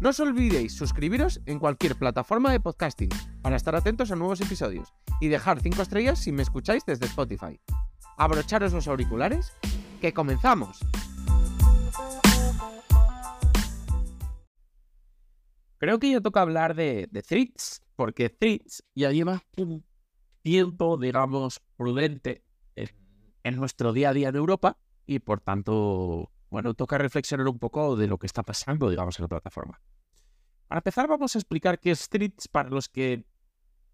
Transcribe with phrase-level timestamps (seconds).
[0.00, 3.10] No os olvidéis suscribiros en cualquier plataforma de podcasting
[3.42, 7.58] para estar atentos a nuevos episodios y dejar 5 estrellas si me escucháis desde Spotify.
[8.16, 9.52] Abrocharos los auriculares,
[10.00, 10.78] que comenzamos.
[15.78, 17.56] Creo que ya toca hablar de, de
[17.96, 19.84] porque Threads ya lleva un
[20.42, 22.44] tiempo, digamos, prudente
[22.76, 22.88] en,
[23.42, 27.96] en nuestro día a día en Europa y por tanto, bueno, toca reflexionar un poco
[27.96, 29.80] de lo que está pasando, digamos, en la plataforma.
[30.66, 33.24] Para empezar, vamos a explicar qué es Threads para los que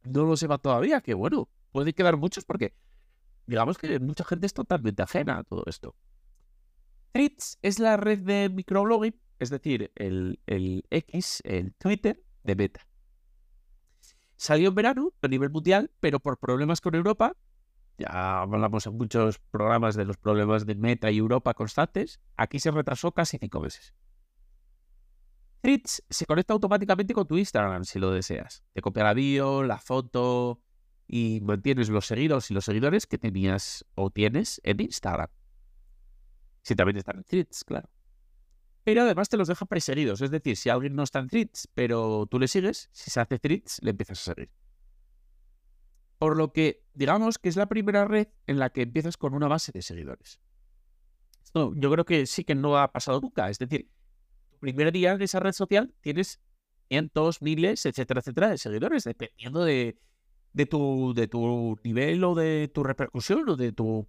[0.03, 2.75] no lo sepan todavía, que bueno, puede quedar muchos porque
[3.47, 5.95] digamos que mucha gente es totalmente ajena a todo esto.
[7.13, 12.87] Threads es la red de microblogging, es decir, el, el X, el Twitter de Meta.
[14.37, 17.37] Salió en verano a nivel mundial, pero por problemas con Europa,
[17.99, 22.71] ya hablamos en muchos programas de los problemas de Meta y Europa constantes, aquí se
[22.71, 23.95] retrasó casi cinco meses.
[25.61, 28.63] Threads se conecta automáticamente con tu Instagram si lo deseas.
[28.75, 30.61] Te copia la bio, la foto
[31.09, 35.29] y mantienes los seguidores y los seguidores que tenías o tienes en Instagram.
[36.63, 37.89] Si también están en Threads, claro.
[38.85, 40.21] Pero además te los deja preseguidos.
[40.21, 43.39] Es decir, si alguien no está en Threads, pero tú le sigues, si se hace
[43.39, 44.51] Threads, le empiezas a seguir.
[46.25, 49.47] Por lo que, digamos que es la primera red en la que empiezas con una
[49.47, 50.41] base de seguidores.
[51.53, 53.51] Yo creo que sí que no ha pasado nunca.
[53.51, 53.91] Es decir,
[54.49, 56.41] tu primer día en esa red social tienes
[56.89, 59.99] cientos, miles, etcétera, etcétera, de seguidores, dependiendo de,
[60.71, 64.09] tu, de tu nivel o de tu repercusión o de tu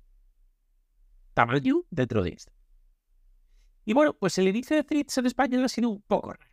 [1.34, 2.54] tamaño dentro de esto.
[3.84, 6.50] Y bueno, pues el inicio de Threads en España ha sido un poco raro.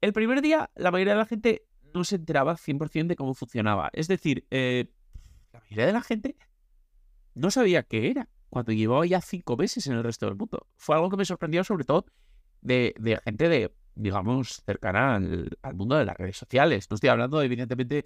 [0.00, 3.90] El primer día, la mayoría de la gente no se enteraba 100% de cómo funcionaba.
[3.92, 4.90] Es decir, eh,
[5.52, 6.36] la mayoría de la gente
[7.34, 10.66] no sabía qué era cuando llevaba ya cinco meses en el resto del mundo.
[10.76, 12.06] Fue algo que me sorprendió sobre todo
[12.60, 16.86] de, gente de, digamos, cercana al, al, mundo de las redes sociales.
[16.90, 18.04] No estoy hablando, evidentemente,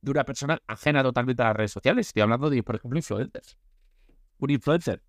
[0.00, 2.08] de una persona ajena totalmente a las redes sociales.
[2.08, 3.58] Estoy hablando de, por ejemplo, influencers.
[4.38, 5.02] Un influencer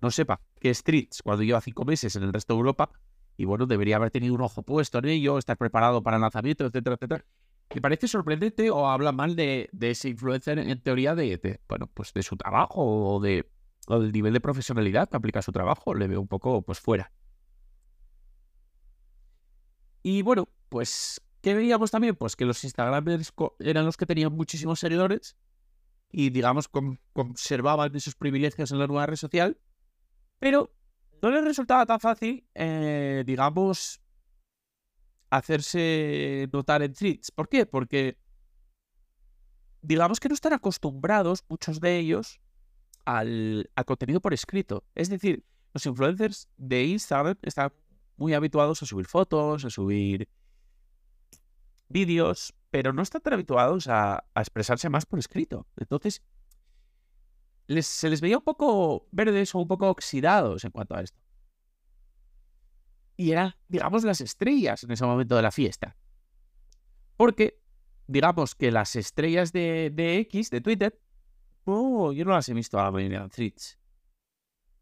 [0.00, 2.90] no sepa qué es Streets cuando lleva cinco meses en el resto de Europa
[3.36, 6.66] y bueno, debería haber tenido un ojo puesto en ello, estar preparado para el lanzamiento,
[6.66, 7.24] etcétera, etcétera.
[7.74, 12.12] Me parece sorprendente o habla mal de, de ese influencer en teoría de, bueno, pues
[12.12, 13.50] de su trabajo o, de,
[13.88, 15.94] del nivel de profesionalidad que aplica su trabajo.
[15.94, 17.10] Le veo un poco pues fuera.
[20.02, 22.14] Y bueno, pues, ¿qué veíamos también?
[22.14, 25.36] Pues que los Instagramers eran los que tenían muchísimos seguidores
[26.12, 26.68] y, digamos,
[27.12, 29.58] conservaban esos privilegios en la nueva red social,
[30.38, 30.72] pero
[31.22, 34.00] no les resultaba tan fácil, eh, digamos,
[35.30, 37.30] hacerse notar en threads.
[37.30, 37.66] ¿Por qué?
[37.66, 38.18] Porque,
[39.82, 42.40] digamos que no están acostumbrados, muchos de ellos,
[43.04, 44.84] al, al contenido por escrito.
[44.94, 47.72] Es decir, los influencers de Instagram están
[48.16, 50.28] muy habituados a subir fotos, a subir
[51.88, 55.66] vídeos, pero no están tan habituados a, a expresarse más por escrito.
[55.76, 56.22] Entonces,
[57.66, 61.20] se les veía un poco verdes o un poco oxidados en cuanto a esto.
[63.16, 65.96] Y eran, digamos, las estrellas en ese momento de la fiesta.
[67.16, 67.60] Porque,
[68.06, 71.00] digamos que las estrellas de, de X, de Twitter,
[71.64, 73.52] oh, yo no las he visto a la mayoría de.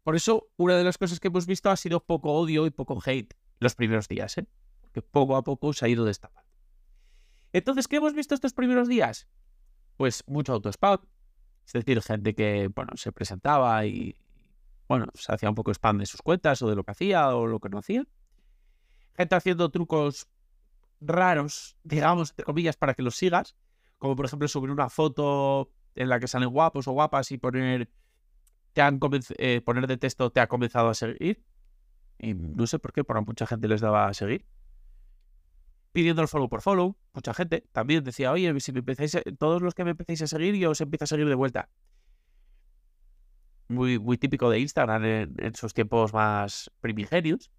[0.03, 2.99] Por eso, una de las cosas que hemos visto ha sido poco odio y poco
[3.05, 4.47] hate los primeros días, ¿eh?
[4.91, 6.49] Que poco a poco se ha ido destapando.
[7.53, 9.27] Entonces, ¿qué hemos visto estos primeros días?
[9.95, 10.99] Pues mucho autospam.
[11.65, 14.17] Es decir, gente que, bueno, se presentaba y,
[14.87, 17.47] bueno, se hacía un poco spam de sus cuentas o de lo que hacía o
[17.47, 18.05] lo que no hacía.
[19.15, 20.27] Gente haciendo trucos
[21.01, 23.55] raros, digamos, entre comillas, para que los sigas.
[23.97, 27.89] Como por ejemplo subir una foto en la que salen guapos o guapas y poner
[28.73, 28.99] te han
[29.37, 31.43] eh, poner de texto te ha comenzado a seguir.
[32.19, 34.45] Y no sé por qué, pero a mucha gente les daba a seguir.
[35.93, 36.97] Pidiendo el follow por follow.
[37.13, 40.55] Mucha gente también decía, oye, si me empezáis, todos los que me empecéis a seguir,
[40.55, 41.69] yo os empiezo a seguir de vuelta.
[43.69, 47.49] Muy, muy típico de Instagram en, sus tiempos más primigenios.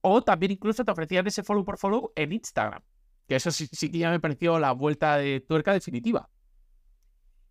[0.00, 2.82] O también incluso te ofrecían ese follow por follow en Instagram.
[3.28, 6.30] Que eso sí, sí que ya me pareció la vuelta de tuerca definitiva.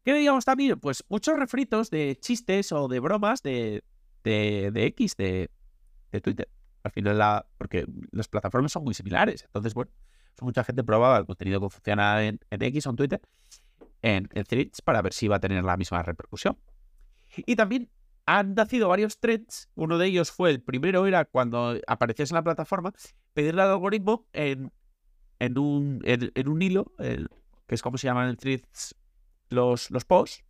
[0.04, 0.80] ¿Qué veíamos también?
[0.80, 3.84] Pues muchos refritos de chistes o de bromas de,
[4.24, 5.50] de, de X, de,
[6.12, 6.50] de, Twitter.
[6.84, 9.44] Al final, la, porque las plataformas son muy similares.
[9.44, 9.92] Entonces, bueno,
[10.42, 13.22] mucha gente probaba el contenido que funciona en, X o en Twitter,
[14.02, 16.58] en, en Threads, para ver si iba a tener la misma repercusión.
[17.38, 17.90] Y también
[18.26, 19.70] han nacido varios threads.
[19.76, 22.94] Uno de ellos fue el primero, era cuando aparecías en la plataforma,
[23.34, 24.72] pedirle al algoritmo en,
[25.40, 28.96] en, un, en, un hilo, que es como se llaman en threads
[29.50, 30.44] los, los posts.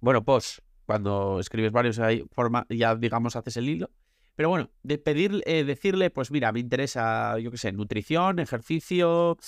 [0.00, 3.90] Bueno, posts, cuando escribes varios, ahí forma, ya digamos haces el hilo.
[4.36, 9.38] Pero bueno, de pedir, eh, decirle, pues mira, me interesa, yo qué sé, nutrición, ejercicio,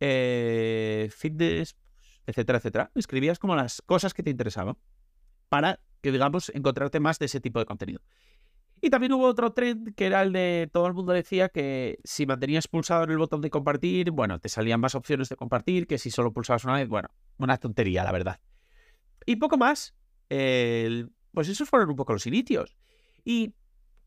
[0.00, 1.76] eh, fitness,
[2.26, 2.90] etcétera, etcétera.
[2.94, 4.76] Escribías como las cosas que te interesaban
[5.48, 8.02] para que, digamos, encontrarte más de ese tipo de contenido.
[8.82, 12.26] Y también hubo otro trend que era el de todo el mundo decía que si
[12.26, 15.96] mantenías pulsado en el botón de compartir, bueno, te salían más opciones de compartir que
[15.96, 17.08] si solo pulsabas una vez, bueno,
[17.38, 18.40] una tontería, la verdad.
[19.24, 19.96] Y poco más,
[20.28, 22.76] pues esos fueron un poco los inicios.
[23.24, 23.54] ¿Y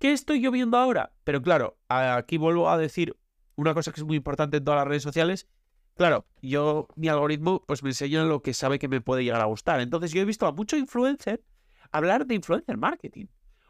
[0.02, 1.14] qué estoy yo viendo ahora?
[1.24, 3.16] Pero claro, aquí vuelvo a decir
[3.56, 5.48] una cosa que es muy importante en todas las redes sociales,
[5.96, 9.46] Claro, yo, mi algoritmo, pues me enseña lo que sabe que me puede llegar a
[9.46, 9.82] gustar.
[9.82, 11.42] Entonces, yo he visto a muchos influencers
[11.92, 13.26] hablar de influencer marketing.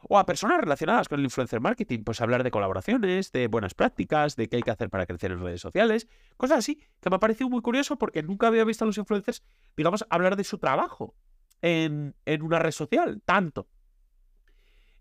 [0.07, 4.35] O a personas relacionadas con el influencer marketing, pues hablar de colaboraciones, de buenas prácticas,
[4.35, 6.07] de qué hay que hacer para crecer en redes sociales,
[6.37, 9.43] cosas así, que me ha parecido muy curioso porque nunca había visto a los influencers,
[9.77, 11.15] digamos, hablar de su trabajo
[11.61, 13.67] en, en una red social, tanto.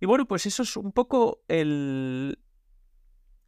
[0.01, 2.39] Y bueno, pues eso es un poco el,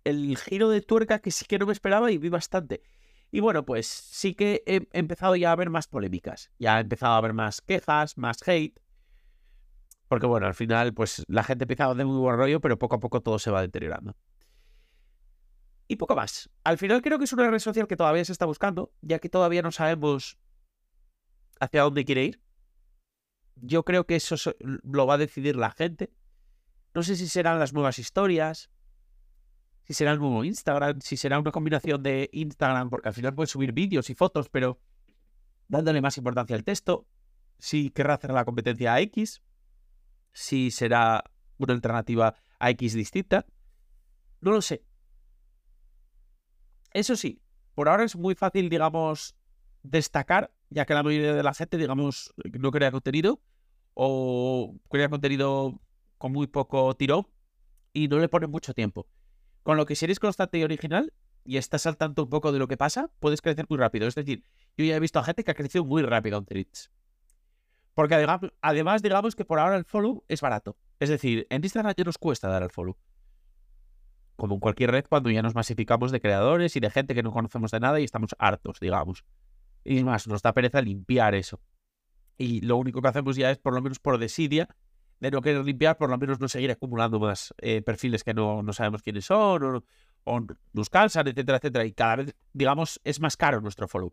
[0.04, 2.82] el giro de tuerca que sí que no me esperaba y vi bastante.
[3.30, 6.50] Y bueno, pues sí que he empezado ya a ver más polémicas.
[6.58, 8.78] Ya he empezado a ver más quejas, más hate.
[10.08, 13.00] Porque bueno, al final, pues la gente empezado de muy buen rollo, pero poco a
[13.00, 14.14] poco todo se va deteriorando.
[15.88, 16.50] Y poco más.
[16.64, 19.30] Al final creo que es una red social que todavía se está buscando, ya que
[19.30, 20.38] todavía no sabemos
[21.60, 22.42] hacia dónde quiere ir.
[23.56, 26.12] Yo creo que eso lo va a decidir la gente.
[26.94, 28.70] No sé si serán las nuevas historias,
[29.84, 33.50] si será el nuevo Instagram, si será una combinación de Instagram, porque al final puedes
[33.50, 34.80] subir vídeos y fotos, pero
[35.68, 37.06] dándole más importancia al texto,
[37.58, 39.42] si querrá hacer la competencia a X,
[40.32, 41.24] si será
[41.58, 43.46] una alternativa a X distinta,
[44.40, 44.84] no lo sé.
[46.92, 47.40] Eso sí,
[47.74, 49.34] por ahora es muy fácil, digamos,
[49.82, 53.40] destacar, ya que la mayoría de la gente, digamos, no crea contenido
[53.94, 55.80] o crea contenido
[56.22, 57.26] con muy poco tirón
[57.92, 59.08] y no le pone mucho tiempo.
[59.64, 61.12] Con lo que si eres constante y original
[61.44, 64.06] y estás al tanto un poco de lo que pasa, puedes crecer muy rápido.
[64.06, 64.44] Es decir,
[64.76, 66.92] yo ya he visto a gente que ha crecido muy rápido en Threads.
[67.94, 68.14] Porque
[68.60, 70.76] además, digamos que por ahora el follow es barato.
[71.00, 72.96] Es decir, en Instagram ya nos cuesta dar el follow.
[74.36, 77.32] Como en cualquier red, cuando ya nos masificamos de creadores y de gente que no
[77.32, 79.24] conocemos de nada y estamos hartos, digamos.
[79.82, 81.60] Y más, nos da pereza limpiar eso.
[82.38, 84.68] Y lo único que hacemos ya es, por lo menos por desidia,
[85.22, 88.60] de no querer limpiar, por lo menos no seguir acumulando más eh, perfiles que no,
[88.72, 89.84] sabemos quiénes son
[90.24, 91.84] o, nos calzan, etcétera, etcétera.
[91.84, 94.12] Y cada vez, digamos, es más caro nuestro follow.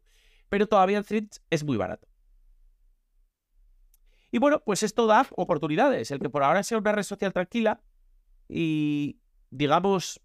[0.50, 2.08] Pero todavía en Threads es muy barato.
[4.30, 6.12] Y bueno, pues esto da oportunidades.
[6.12, 7.82] El que por ahora sea una red social tranquila
[8.48, 9.20] y,
[9.50, 10.22] digamos,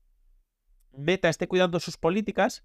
[0.92, 2.62] Meta esté cuidando sus políticas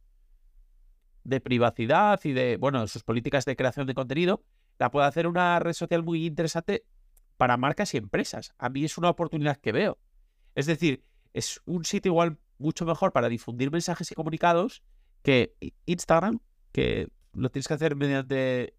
[1.23, 4.43] de privacidad y de, bueno, sus políticas de creación de contenido,
[4.77, 6.83] la puede hacer una red social muy interesante
[7.39, 8.53] para marcas y empresas.
[8.57, 9.97] A mí es una oportunidad que veo.
[10.55, 14.83] Es decir, es un sitio igual mucho mejor para difundir mensajes y comunicados
[15.23, 15.55] que
[15.85, 16.41] Instagram,
[16.73, 18.73] que lo tienes que hacer mediante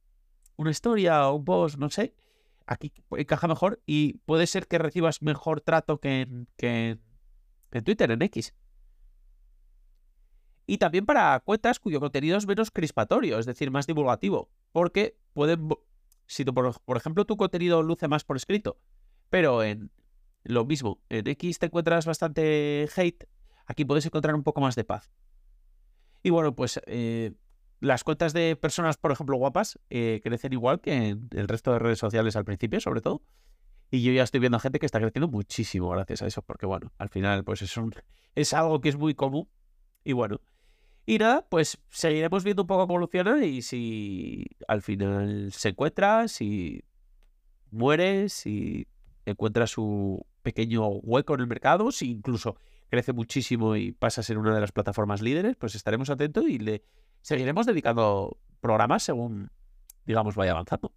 [0.56, 2.14] una historia o un post, no sé.
[2.66, 6.98] Aquí encaja mejor y puede ser que recibas mejor trato que en, que
[7.70, 8.52] en Twitter, en X.
[10.66, 15.70] Y también para cuentas cuyo contenido es menos crispatorio, es decir, más divulgativo, porque pueden
[16.30, 18.78] si, por, ejemplo, tu contenido luce más por escrito,
[19.30, 19.90] pero en
[20.44, 23.24] lo mismo, en X te encuentras bastante hate,
[23.66, 25.10] aquí puedes encontrar un poco más de paz.
[26.22, 27.32] Y bueno, pues eh,
[27.80, 31.80] las cuentas de personas, por ejemplo, guapas, eh, crecen igual que en el resto de
[31.80, 33.22] redes sociales al principio, sobre todo.
[33.90, 36.64] Y yo ya estoy viendo a gente que está creciendo muchísimo gracias a eso, porque
[36.64, 37.92] bueno, al final, pues es, un,
[38.36, 39.48] es algo que es muy común.
[40.04, 40.40] Y bueno,
[41.06, 46.28] y nada, pues seguiremos viendo un poco cómo evoluciona y si al final se encuentra,
[46.28, 46.84] si
[47.70, 48.86] muere, si
[49.24, 52.56] encuentra su pequeño hueco en el mercado, si incluso
[52.88, 56.58] crece muchísimo y pasa a ser una de las plataformas líderes, pues estaremos atentos y
[56.58, 56.84] le
[57.22, 59.50] seguiremos dedicando programas según,
[60.04, 60.92] digamos, vaya avanzando.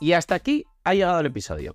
[0.00, 1.74] Y hasta aquí ha llegado el episodio.